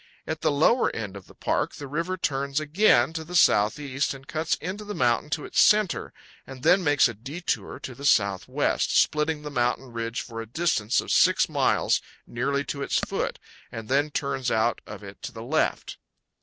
At 0.25 0.41
the 0.41 0.49
lower 0.49 0.89
end 0.95 1.15
of 1.15 1.27
the 1.27 1.35
park, 1.35 1.75
the 1.75 1.85
river 1.87 2.13
178 2.13 2.73
CANYONS 2.73 3.19
OF 3.19 3.27
THE 3.27 3.33
COLORADO. 3.33 3.45
powell 3.45 3.69
canyons 3.69 3.77
121.jpg 3.77 3.77
RUINS. 3.77 3.77
turns 3.77 3.77
again 3.77 3.77
to 3.77 3.83
the 3.85 3.99
southeast 4.01 4.13
and 4.15 4.27
cuts 4.27 4.55
into 4.55 4.85
the 4.85 4.95
mountain 4.95 5.29
to 5.29 5.45
its 5.45 5.61
center 5.61 6.13
and 6.47 6.63
then 6.63 6.83
makes 6.83 7.07
a 7.07 7.13
detour 7.13 7.79
to 7.81 7.93
the 7.95 8.05
southwest, 8.05 8.97
splitting 8.97 9.41
the 9.43 9.51
mountain 9.51 9.91
ridge 9.93 10.21
for 10.21 10.41
a 10.41 10.47
distance 10.47 11.01
of 11.01 11.11
six 11.11 11.47
miles 11.47 12.01
nearly 12.25 12.63
to 12.63 12.81
its 12.81 12.97
foot, 12.97 13.37
and 13.71 13.89
then 13.89 14.09
turns 14.09 14.49
out 14.49 14.81
of 14.87 15.03
it 15.03 15.21
to 15.21 15.31
the 15.31 15.43
left. 15.43 15.97